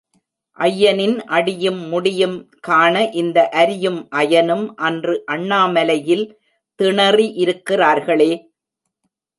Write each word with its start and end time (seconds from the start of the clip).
ஐயனின் 0.59 1.17
அடியும் 1.27 1.81
முடியும் 1.87 2.37
காண 2.59 2.95
இந்த 3.13 3.37
அரியும் 3.53 4.01
அயனும் 4.11 4.65
அன்று 4.87 5.15
அண்ணாமலையில் 5.31 6.25
திணறி 6.79 7.27
இருக்கிறார்களே. 7.43 8.31